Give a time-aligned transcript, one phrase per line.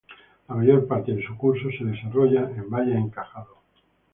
[0.49, 3.59] La mayor parte de su curso se desarrolla en valles encajados.